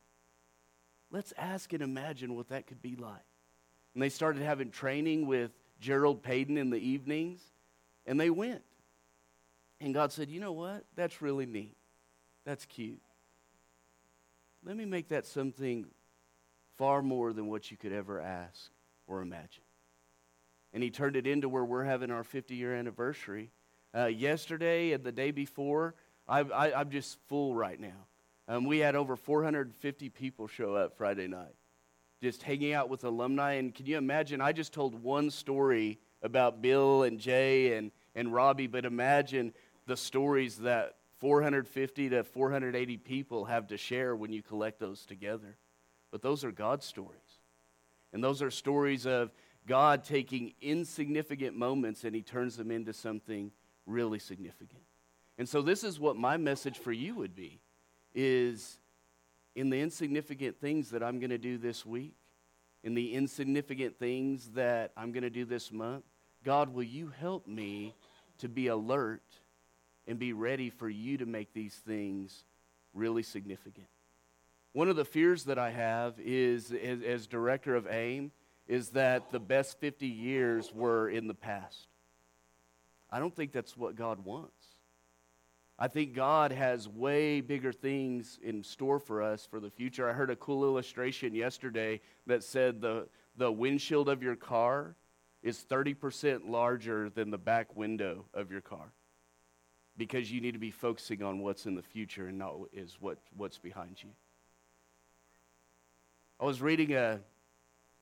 Let's 1.12 1.34
ask 1.38 1.74
and 1.74 1.84
imagine 1.84 2.36
what 2.36 2.50
that 2.50 2.66
could 2.66 2.82
be 2.82 2.96
like. 2.96 3.26
And 3.94 4.02
they 4.02 4.10
started 4.10 4.42
having 4.42 4.72
training 4.72 5.28
with 5.28 5.52
Gerald 5.80 6.24
Paden 6.24 6.58
in 6.58 6.70
the 6.70 6.80
evenings, 6.80 7.42
and 8.06 8.20
they 8.20 8.30
went. 8.30 8.64
And 9.80 9.94
God 9.94 10.12
said, 10.12 10.30
You 10.30 10.40
know 10.40 10.54
what? 10.54 10.86
That's 10.96 11.22
really 11.22 11.46
neat. 11.46 11.76
That's 12.46 12.66
cute. 12.66 13.02
Let 14.66 14.78
me 14.78 14.86
make 14.86 15.10
that 15.10 15.26
something 15.26 15.86
far 16.78 17.02
more 17.02 17.34
than 17.34 17.48
what 17.48 17.70
you 17.70 17.78
could 17.78 17.92
ever 17.92 18.20
ask 18.20 18.72
or 19.08 19.22
imagine. 19.22 19.64
And 20.74 20.82
He 20.82 20.90
turned 20.90 21.18
it 21.18 21.28
into 21.28 21.50
where 21.50 21.66
we're 21.66 21.84
having 21.84 22.12
our 22.12 22.24
50 22.24 22.56
year 22.56 22.74
anniversary. 22.74 23.52
Uh, 23.96 24.06
yesterday 24.06 24.94
and 24.94 25.04
the 25.04 25.12
day 25.12 25.30
before, 25.30 25.94
I, 26.28 26.40
I, 26.42 26.80
I'm 26.80 26.90
just 26.90 27.18
full 27.28 27.56
right 27.56 27.80
now. 27.80 28.08
Um, 28.48 28.66
we 28.66 28.80
had 28.80 28.96
over 28.96 29.16
450 29.16 30.10
people 30.10 30.48
show 30.48 30.76
up 30.76 30.98
Friday 30.98 31.28
night, 31.28 31.56
just 32.22 32.44
hanging 32.44 32.74
out 32.74 32.90
with 32.90 33.04
alumni. 33.04 33.54
And 33.54 33.74
can 33.74 33.86
you 33.86 33.98
imagine? 33.98 34.42
I 34.42 34.52
just 34.52 34.74
told 34.74 35.02
one 35.02 35.30
story 35.30 36.00
about 36.22 36.62
Bill 36.62 37.04
and 37.04 37.20
Jay 37.20 37.78
and, 37.78 37.92
and 38.16 38.34
Robbie, 38.34 38.68
but 38.68 38.86
imagine 38.86 39.54
the 39.86 39.98
stories 39.98 40.58
that 40.60 40.96
450 41.20 42.10
to 42.10 42.24
480 42.24 42.98
people 42.98 43.46
have 43.46 43.68
to 43.68 43.78
share 43.78 44.16
when 44.16 44.34
you 44.34 44.42
collect 44.42 44.80
those 44.80 45.06
together. 45.06 45.58
But 46.12 46.22
those 46.22 46.44
are 46.44 46.52
God's 46.52 46.86
stories. 46.86 47.20
And 48.12 48.24
those 48.24 48.42
are 48.42 48.52
stories 48.52 49.06
of 49.06 49.32
God 49.66 50.04
taking 50.04 50.54
insignificant 50.62 51.56
moments 51.56 52.04
and 52.04 52.14
he 52.14 52.22
turns 52.22 52.58
them 52.58 52.72
into 52.72 52.94
something 52.94 53.52
really 53.86 54.20
significant. 54.20 54.84
And 55.44 55.50
so 55.50 55.62
this 55.62 55.84
is 55.84 56.00
what 56.00 56.16
my 56.16 56.38
message 56.38 56.78
for 56.78 56.94
you 56.94 57.16
would 57.16 57.36
be 57.36 57.60
is 58.16 58.80
in 59.56 59.70
the 59.70 59.82
insignificant 59.82 60.62
things 60.62 60.92
that 60.92 61.04
I'm 61.04 61.20
going 61.20 61.32
to 61.32 61.38
do 61.38 61.58
this 61.58 61.86
week, 61.86 62.16
in 62.82 62.94
the 62.94 63.14
insignificant 63.14 64.00
things 64.00 64.52
that 64.52 64.94
I'm 64.96 65.12
going 65.12 65.24
to 65.24 65.30
do 65.30 65.44
this 65.44 65.70
month, 65.70 66.06
God, 66.46 66.74
will 66.74 66.84
you 66.84 67.12
help 67.20 67.46
me 67.46 67.94
to 68.38 68.48
be 68.48 68.68
alert 68.68 69.22
and 70.08 70.18
be 70.18 70.32
ready 70.32 70.70
for 70.70 70.88
you 70.88 71.18
to 71.18 71.26
make 71.26 71.52
these 71.52 71.76
things 71.76 72.46
really 72.94 73.22
significant. 73.22 73.88
One 74.72 74.88
of 74.88 74.96
the 74.96 75.04
fears 75.04 75.44
that 75.44 75.60
I 75.60 75.72
have 75.72 76.22
is, 76.22 76.72
as, 76.72 77.02
as 77.02 77.28
director 77.28 77.76
of 77.76 77.86
AIM, 77.92 78.32
is 78.66 78.92
that 78.92 79.30
the 79.34 79.42
best 79.42 79.78
50 79.82 80.08
years 80.08 80.74
were 80.74 81.10
in 81.10 81.28
the 81.28 81.34
past. 81.34 81.88
I 83.12 83.20
don't 83.20 83.36
think 83.36 83.52
that's 83.52 83.76
what 83.76 83.98
God 83.98 84.24
wants. 84.24 84.63
I 85.78 85.88
think 85.88 86.14
God 86.14 86.52
has 86.52 86.88
way 86.88 87.42
bigger 87.42 87.72
things 87.72 88.40
in 88.44 88.64
store 88.64 89.00
for 89.00 89.24
us 89.24 89.46
for 89.46 89.60
the 89.60 89.72
future. 89.72 90.08
I 90.08 90.14
heard 90.14 90.30
a 90.30 90.36
cool 90.36 90.64
illustration 90.64 91.34
yesterday 91.34 92.00
that 92.28 92.44
said 92.44 92.80
the, 92.80 93.08
the 93.38 93.52
windshield 93.52 94.08
of 94.08 94.22
your 94.22 94.36
car 94.36 94.96
is 95.42 95.66
30% 95.70 96.50
larger 96.50 97.10
than 97.10 97.32
the 97.32 97.38
back 97.38 97.76
window 97.76 98.26
of 98.34 98.52
your 98.52 98.62
car 98.62 98.94
because 99.98 100.32
you 100.32 100.42
need 100.42 100.54
to 100.54 100.60
be 100.60 100.72
focusing 100.72 101.22
on 101.22 101.40
what's 101.40 101.66
in 101.66 101.76
the 101.76 101.82
future 101.82 102.28
and 102.28 102.38
not 102.38 102.56
is 102.72 102.98
what, 103.00 103.18
what's 103.36 103.58
behind 103.58 104.02
you. 104.02 104.10
I 106.40 106.46
was 106.46 106.62
reading 106.62 106.94
a 106.94 107.20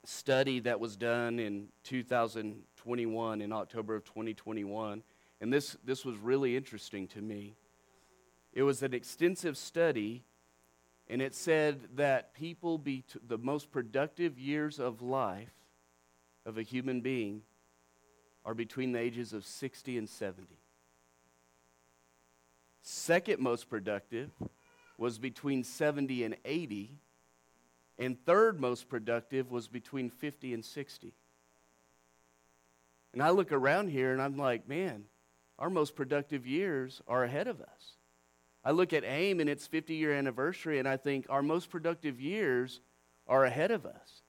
study 0.06 0.60
that 0.62 0.80
was 0.80 0.96
done 0.96 1.40
in 1.40 1.68
2021, 1.84 3.42
in 3.42 3.51
October 3.51 3.96
of 3.96 4.04
2021, 4.06 5.04
and 5.42 5.54
this, 5.54 5.75
this 5.84 6.06
was 6.06 6.18
really 6.18 6.56
interesting 6.56 7.08
to 7.10 7.22
me. 7.22 7.56
It 8.53 8.63
was 8.63 8.84
an 8.84 8.93
extensive 8.93 9.58
study, 9.58 10.24
and 11.08 11.22
it 11.22 11.34
said 11.34 11.96
that 11.96 12.34
people 12.34 12.77
be 12.77 13.03
the 13.25 13.38
most 13.38 13.72
productive 13.72 14.38
years 14.38 14.79
of 14.79 15.01
life 15.01 15.53
of 16.46 16.58
a 16.58 16.63
human 16.63 17.01
being 17.01 17.43
are 18.43 18.53
between 18.53 18.91
the 18.91 19.00
ages 19.00 19.34
of 19.34 19.46
60 19.46 19.98
and 19.98 20.10
70. 20.10 20.48
Second 22.81 23.39
most 23.39 23.70
productive 23.70 24.31
was 24.98 25.17
between 25.17 25.63
70 25.63 26.24
and 26.24 26.36
80. 26.43 26.91
And 28.00 28.24
third 28.25 28.60
most 28.60 28.89
productive 28.89 29.51
was 29.51 29.67
between 29.67 30.10
50 30.10 30.53
and 30.53 30.65
60. 30.65 31.13
And 33.13 33.22
I 33.22 33.29
look 33.29 33.51
around 33.51 33.89
here 33.89 34.12
and 34.12 34.22
I'm 34.22 34.38
like, 34.38 34.67
man, 34.67 35.05
our 35.60 35.70
most 35.70 35.96
productive 35.96 36.48
years 36.48 37.01
are 37.08 37.24
ahead 37.24 37.48
of 37.48 37.62
us. 37.62 37.98
I 38.63 38.72
look 38.72 38.94
at 38.94 39.03
AIM 39.03 39.39
and 39.39 39.50
its 39.50 39.68
50 39.68 39.96
year 39.96 40.13
anniversary 40.13 40.80
and 40.80 40.88
I 40.88 40.98
think 40.98 41.25
our 41.30 41.41
most 41.41 41.70
productive 41.70 42.20
years 42.20 42.82
are 43.27 43.46
ahead 43.46 43.72
of 43.72 43.86
us. 43.86 44.22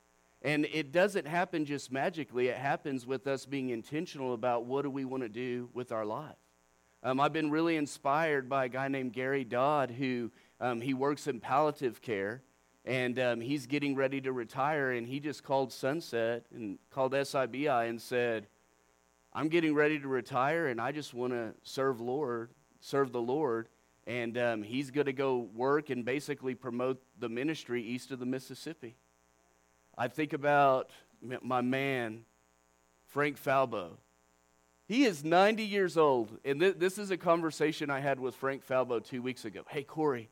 And 0.43 0.67
it 0.73 0.91
doesn't 0.91 1.27
happen 1.27 1.65
just 1.65 1.93
magically, 1.93 2.49
it 2.49 2.57
happens 2.57 3.07
with 3.07 3.27
us 3.27 3.47
being 3.47 3.71
intentional 3.71 4.35
about 4.35 4.65
what 4.65 4.83
do 4.83 4.91
we 4.91 5.05
want 5.05 5.23
to 5.23 5.29
do 5.29 5.69
with 5.73 5.93
our 5.93 6.05
life. 6.05 6.37
Um, 7.05 7.21
I've 7.21 7.33
been 7.33 7.51
really 7.51 7.77
inspired 7.77 8.49
by 8.49 8.67
a 8.67 8.69
guy 8.69 8.89
named 8.89 9.13
Gary 9.13 9.45
Dodd 9.45 9.91
who 9.91 10.31
um, 10.61 10.81
he 10.81 10.95
works 10.95 11.27
in 11.27 11.41
palliative 11.41 12.01
care 12.01 12.43
and 12.85 13.19
um, 13.19 13.41
he's 13.41 13.67
getting 13.67 13.95
ready 13.95 14.21
to 14.21 14.33
retire 14.33 14.93
and 14.93 15.07
he 15.07 15.21
just 15.21 15.45
called 15.45 15.73
Sunset 15.73 16.47
and 16.53 16.79
called 16.91 17.13
SIBI 17.13 17.89
and 17.89 18.01
said, 18.01 18.47
I'm 19.33 19.49
getting 19.49 19.75
ready 19.75 19.99
to 19.99 20.09
retire 20.09 20.67
and 20.67 20.81
I 20.81 20.93
just 20.93 21.15
want 21.15 21.33
to 21.33 21.55
serve 21.63 22.01
Lord, 22.01 22.51
serve 22.81 23.13
the 23.13 23.23
Lord. 23.23 23.69
And 24.07 24.37
um, 24.37 24.63
he's 24.63 24.91
going 24.91 25.07
to 25.07 25.13
go 25.13 25.49
work 25.55 25.91
and 25.91 26.05
basically 26.05 26.55
promote 26.55 27.01
the 27.19 27.29
ministry 27.29 27.83
east 27.83 28.11
of 28.11 28.19
the 28.19 28.27
Mississippi. 28.27 28.97
I 29.97 30.09
think 30.09 30.33
about 30.33 30.91
my 31.43 31.61
man, 31.61 32.25
Frank 33.07 33.43
Falbo. 33.43 33.91
He 34.89 35.05
is 35.05 35.23
90 35.23 35.63
years 35.63 35.97
old. 35.97 36.37
And 36.45 36.61
th- 36.61 36.77
this 36.79 36.99
is 36.99 37.11
a 37.11 37.17
conversation 37.17 37.91
I 37.91 38.01
had 38.01 38.19
with 38.19 38.35
Frank 38.35 38.67
Falbo 38.67 39.05
two 39.05 39.23
weeks 39.23 39.45
ago. 39.45 39.63
Hey, 39.69 39.85
Corey, 39.85 40.29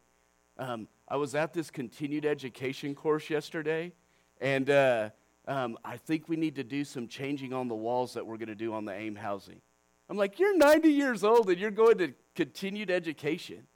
um, 0.59 0.89
I 1.09 1.17
was 1.17 1.35
at 1.35 1.53
this 1.53 1.71
continued 1.71 2.27
education 2.27 2.95
course 2.95 3.31
yesterday, 3.31 3.93
and 4.41 4.69
uh, 4.69 5.11
um, 5.47 5.79
I 5.85 5.97
think 5.97 6.29
we 6.29 6.37
need 6.37 6.57
to 6.57 6.65
do 6.65 6.85
some 6.85 7.09
changing 7.09 7.53
on 7.53 7.69
the 7.69 7.75
walls 7.75 8.15
that 8.15 8.27
we're 8.27 8.37
going 8.37 8.49
to 8.49 8.55
do 8.55 8.73
on 8.73 8.85
the 8.85 8.93
AIM 8.93 9.17
housing. 9.17 9.61
I'm 10.09 10.17
like, 10.17 10.39
you're 10.39 10.57
90 10.57 10.89
years 10.91 11.23
old 11.23 11.49
and 11.49 11.59
you're 11.59 11.71
going 11.71 11.99
to 11.99 12.13
continued 12.41 12.91
education. 12.91 13.67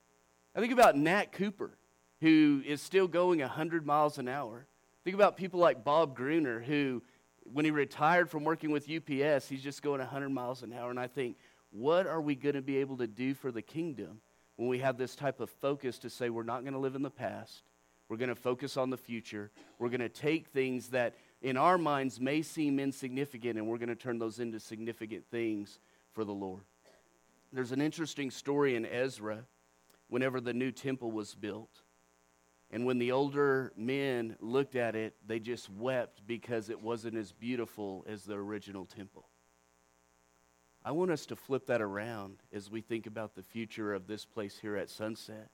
I 0.56 0.60
think 0.60 0.72
about 0.72 0.96
Nat 0.96 1.32
Cooper, 1.32 1.76
who 2.22 2.62
is 2.64 2.80
still 2.80 3.06
going 3.06 3.40
100 3.40 3.84
miles 3.84 4.16
an 4.16 4.26
hour. 4.26 4.66
Think 5.04 5.14
about 5.14 5.36
people 5.36 5.60
like 5.60 5.84
Bob 5.84 6.16
Gruner, 6.16 6.60
who 6.60 7.02
when 7.42 7.66
he 7.66 7.70
retired 7.70 8.30
from 8.30 8.42
working 8.42 8.70
with 8.70 8.88
UPS, 8.88 9.48
he's 9.48 9.62
just 9.62 9.82
going 9.82 9.98
100 9.98 10.30
miles 10.30 10.62
an 10.62 10.72
hour. 10.72 10.88
And 10.88 10.98
I 10.98 11.08
think, 11.08 11.36
what 11.72 12.06
are 12.06 12.22
we 12.22 12.34
going 12.34 12.54
to 12.54 12.62
be 12.62 12.78
able 12.78 12.96
to 12.96 13.06
do 13.06 13.34
for 13.34 13.52
the 13.52 13.60
kingdom 13.60 14.22
when 14.56 14.70
we 14.70 14.78
have 14.78 14.96
this 14.96 15.14
type 15.14 15.40
of 15.40 15.50
focus 15.50 15.98
to 15.98 16.08
say 16.08 16.30
we're 16.30 16.42
not 16.42 16.62
going 16.62 16.72
to 16.72 16.78
live 16.78 16.94
in 16.94 17.02
the 17.02 17.10
past? 17.10 17.64
We're 18.08 18.16
going 18.16 18.30
to 18.30 18.34
focus 18.34 18.78
on 18.78 18.88
the 18.88 18.96
future. 18.96 19.50
We're 19.78 19.90
going 19.90 20.00
to 20.00 20.08
take 20.08 20.46
things 20.46 20.88
that 20.88 21.16
in 21.42 21.58
our 21.58 21.76
minds 21.76 22.18
may 22.18 22.40
seem 22.40 22.80
insignificant 22.80 23.58
and 23.58 23.68
we're 23.68 23.76
going 23.76 23.90
to 23.90 23.94
turn 23.94 24.18
those 24.18 24.38
into 24.38 24.58
significant 24.58 25.26
things 25.30 25.80
for 26.14 26.24
the 26.24 26.32
Lord. 26.32 26.62
There's 27.54 27.70
an 27.70 27.80
interesting 27.80 28.32
story 28.32 28.74
in 28.74 28.84
Ezra 28.84 29.44
whenever 30.08 30.40
the 30.40 30.52
new 30.52 30.72
temple 30.72 31.12
was 31.12 31.36
built. 31.36 31.82
And 32.72 32.84
when 32.84 32.98
the 32.98 33.12
older 33.12 33.72
men 33.76 34.34
looked 34.40 34.74
at 34.74 34.96
it, 34.96 35.14
they 35.24 35.38
just 35.38 35.70
wept 35.70 36.26
because 36.26 36.68
it 36.68 36.82
wasn't 36.82 37.16
as 37.16 37.30
beautiful 37.30 38.04
as 38.08 38.24
the 38.24 38.34
original 38.34 38.86
temple. 38.86 39.28
I 40.84 40.90
want 40.90 41.12
us 41.12 41.26
to 41.26 41.36
flip 41.36 41.66
that 41.66 41.80
around 41.80 42.38
as 42.52 42.72
we 42.72 42.80
think 42.80 43.06
about 43.06 43.36
the 43.36 43.42
future 43.44 43.94
of 43.94 44.08
this 44.08 44.24
place 44.24 44.58
here 44.58 44.76
at 44.76 44.90
Sunset, 44.90 45.48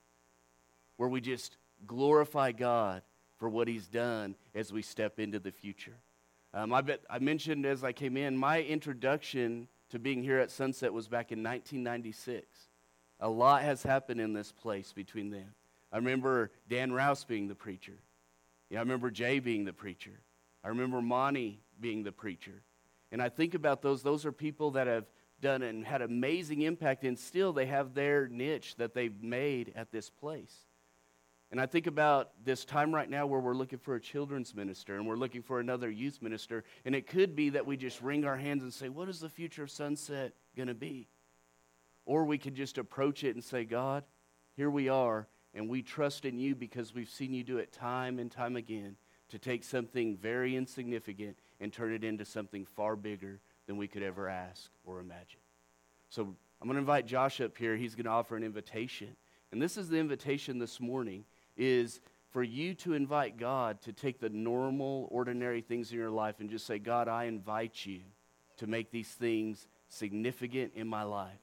where 0.97 1.09
we 1.11 1.21
just 1.21 1.59
glorify 1.87 2.53
God 2.53 3.03
for 3.37 3.51
what 3.51 3.69
He's 3.69 3.89
done 3.89 4.37
as 4.55 4.73
we 4.73 4.81
step 4.81 5.21
into 5.21 5.39
the 5.39 5.53
future. 5.53 5.99
Um, 6.55 6.73
I, 6.73 6.81
bet, 6.81 7.03
I 7.11 7.19
mentioned 7.19 7.67
as 7.67 7.85
I 7.85 7.93
came 7.93 8.17
in, 8.17 8.39
my 8.39 8.63
introduction 8.63 9.69
to 9.91 9.99
being 9.99 10.23
here 10.23 10.39
at 10.39 10.51
Sunset 10.51 10.93
was 10.93 11.09
back 11.09 11.33
in 11.33 11.43
1996. 11.43 12.47
A 13.21 13.29
lot 13.29 13.63
has 13.63 13.83
happened 13.83 14.21
in 14.21 14.33
this 14.33 14.53
place 14.53 14.93
between 14.93 15.31
then. 15.31 15.53
I 15.93 15.97
remember 15.97 16.51
Dan 16.69 16.93
Rouse 16.93 17.25
being 17.25 17.49
the 17.49 17.55
preacher. 17.55 17.99
Yeah, 18.71 18.79
I 18.79 18.83
remember 18.83 19.11
Jay 19.11 19.41
being 19.41 19.65
the 19.65 19.73
preacher. 19.73 20.21
I 20.65 20.69
remember 20.69 21.03
Monty 21.03 21.61
being 21.81 22.03
the 22.03 22.13
preacher. 22.13 22.63
And 23.13 23.21
I 23.21 23.29
think 23.29 23.55
about 23.55 23.83
those. 23.83 24.03
Those 24.03 24.25
are 24.25 24.33
people 24.33 24.73
that 24.73 24.87
have 24.87 25.07
done 25.41 25.63
and 25.63 25.85
had 25.85 26.03
amazing 26.03 26.63
impact, 26.63 27.05
and 27.05 27.19
still 27.19 27.53
they 27.53 27.67
have 27.67 27.95
their 27.95 28.29
niche 28.29 28.77
that 28.77 28.95
they've 28.95 29.23
made 29.23 29.73
at 29.75 29.91
this 29.91 30.11
place. 30.11 30.55
And 31.51 31.61
I 31.61 31.67
think 31.67 31.89
about 31.89 32.31
this 32.45 32.65
time 32.65 32.95
right 32.95 33.11
now 33.11 33.27
where 33.27 33.41
we're 33.41 33.55
looking 33.55 33.81
for 33.81 33.97
a 33.97 34.01
children's 34.01 34.55
minister 34.55 34.97
and 34.97 35.07
we're 35.07 35.17
looking 35.17 35.43
for 35.43 35.59
another 35.59 35.91
youth 35.91 36.23
minister. 36.23 36.63
And 36.85 36.95
it 36.95 37.09
could 37.09 37.35
be 37.35 37.51
that 37.51 37.67
we 37.67 37.77
just 37.77 38.01
wring 38.01 38.25
our 38.25 38.37
hands 38.37 38.63
and 38.63 38.73
say, 38.73 38.89
What 38.89 39.09
is 39.09 39.19
the 39.19 39.29
future 39.29 39.65
of 39.65 39.71
Sunset 39.71 40.33
going 40.57 40.69
to 40.69 40.75
be? 40.75 41.09
Or 42.07 42.25
we 42.25 42.39
could 42.39 42.55
just 42.55 42.79
approach 42.79 43.25
it 43.25 43.35
and 43.35 43.43
say, 43.43 43.65
God, 43.65 44.05
here 44.57 44.71
we 44.71 44.89
are, 44.89 45.27
and 45.55 45.69
we 45.69 45.83
trust 45.83 46.25
in 46.25 46.39
you 46.39 46.55
because 46.55 46.95
we've 46.95 47.11
seen 47.11 47.35
you 47.35 47.43
do 47.43 47.59
it 47.59 47.73
time 47.73 48.19
and 48.19 48.31
time 48.31 48.57
again 48.57 48.97
to 49.31 49.39
take 49.39 49.65
something 49.65 50.17
very 50.17 50.57
insignificant 50.57 51.37
and 51.61 51.73
turn 51.73 51.93
it 51.93 52.05
into 52.05 52.25
something 52.25 52.65
far 52.65 52.97
bigger 52.97 53.41
than 53.67 53.77
we 53.77 53.89
could 53.89 54.03
ever 54.03 54.29
ask 54.29 54.71
or 54.85 55.01
imagine. 55.01 55.41
So 56.09 56.23
I'm 56.61 56.67
going 56.67 56.75
to 56.75 56.81
invite 56.81 57.07
Josh 57.07 57.41
up 57.41 57.57
here. 57.57 57.77
He's 57.77 57.95
going 57.95 58.05
to 58.05 58.11
offer 58.11 58.37
an 58.37 58.43
invitation. 58.43 59.17
And 59.53 59.61
this 59.61 59.77
is 59.77 59.89
the 59.89 59.99
invitation 59.99 60.59
this 60.59 60.81
morning 60.81 61.25
is 61.61 62.01
for 62.31 62.43
you 62.43 62.75
to 62.75 62.95
invite 62.95 63.37
God 63.37 63.83
to 63.83 63.93
take 63.93 64.19
the 64.19 64.31
normal, 64.31 65.09
ordinary 65.11 65.61
things 65.61 65.93
in 65.93 65.99
your 65.99 66.11
life 66.11 66.41
and 66.41 66.49
just 66.49 66.67
say, 66.67 66.79
God, 66.79 67.07
I 67.07 67.25
invite 67.25 67.85
you 67.85 68.01
to 68.57 68.67
make 68.67 68.91
these 68.91 69.11
things 69.11 69.69
significant 69.89 70.73
in 70.75 70.89
my 70.89 71.03
life. 71.03 71.39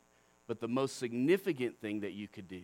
But 0.47 0.59
the 0.59 0.67
most 0.67 0.97
significant 0.97 1.79
thing 1.79 1.99
that 1.99 2.13
you 2.13 2.27
could 2.27 2.47
do 2.47 2.63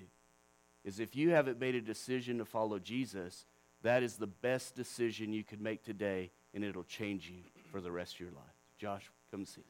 is 0.84 1.00
if 1.00 1.16
you 1.16 1.30
haven't 1.32 1.60
made 1.60 1.76
a 1.76 1.82
decision 1.82 2.40
to 2.40 2.46
follow 2.46 2.80
Jesus, 2.80 3.46
that 3.84 4.02
is 4.04 4.16
the 4.16 4.28
best 4.28 4.76
decision 4.76 5.34
you 5.34 5.44
could 5.44 5.62
make 5.62 5.84
today, 5.84 6.32
and 6.54 6.64
it'll 6.64 6.84
change 6.84 7.30
you 7.30 7.44
for 7.72 7.82
the 7.82 7.92
rest 7.92 8.16
of 8.16 8.20
your 8.22 8.32
life. 8.32 8.56
Josh, 8.80 9.10
come 9.32 9.46
see. 9.46 9.64